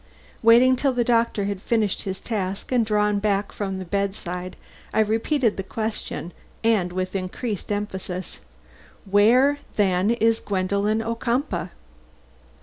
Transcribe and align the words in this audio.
Waiting 0.41 0.75
till 0.75 0.93
the 0.93 1.03
doctor 1.03 1.45
had 1.45 1.61
finished 1.61 2.01
his 2.01 2.19
task 2.19 2.71
and 2.71 2.83
drawn 2.83 3.19
back 3.19 3.51
from 3.51 3.77
the 3.77 3.85
bedside, 3.85 4.55
I 4.91 5.01
repeated 5.01 5.57
the 5.57 5.61
question 5.63 6.33
and 6.63 6.91
with 6.91 7.15
increased 7.15 7.71
emphasis: 7.71 8.39
"Where, 9.05 9.59
then, 9.75 10.09
is 10.09 10.39
Gwendolen 10.39 11.03
Ocumpaugh?" 11.03 11.69